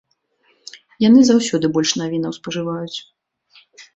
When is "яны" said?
1.07-1.19